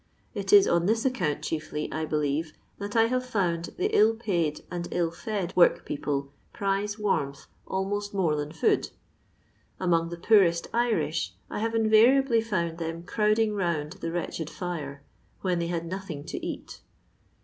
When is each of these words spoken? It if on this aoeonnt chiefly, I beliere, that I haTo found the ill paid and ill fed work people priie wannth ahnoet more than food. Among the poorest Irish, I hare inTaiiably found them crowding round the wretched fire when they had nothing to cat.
It 0.33 0.51
if 0.51 0.67
on 0.67 0.87
this 0.87 1.05
aoeonnt 1.05 1.43
chiefly, 1.43 1.87
I 1.93 2.07
beliere, 2.07 2.51
that 2.79 2.95
I 2.95 3.07
haTo 3.07 3.21
found 3.21 3.65
the 3.77 3.95
ill 3.95 4.15
paid 4.15 4.61
and 4.71 4.87
ill 4.89 5.11
fed 5.11 5.55
work 5.55 5.85
people 5.85 6.33
priie 6.55 6.97
wannth 6.99 7.45
ahnoet 7.67 8.11
more 8.11 8.35
than 8.35 8.51
food. 8.51 8.89
Among 9.79 10.09
the 10.09 10.17
poorest 10.17 10.67
Irish, 10.73 11.35
I 11.51 11.59
hare 11.59 11.69
inTaiiably 11.69 12.43
found 12.43 12.79
them 12.79 13.03
crowding 13.03 13.53
round 13.53 13.93
the 14.01 14.11
wretched 14.11 14.49
fire 14.49 15.03
when 15.41 15.59
they 15.59 15.67
had 15.67 15.85
nothing 15.85 16.23
to 16.23 16.39
cat. 16.39 16.79